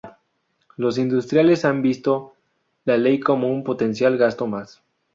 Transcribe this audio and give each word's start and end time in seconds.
Los 0.77 0.97
industriales 0.97 1.63
han 1.63 1.83
visto 1.83 2.33
la 2.85 2.97
ley 2.97 3.19
como 3.19 3.49
un 3.51 3.63
potencial 3.63 4.17
gasto 4.17 4.47
más. 4.47 4.81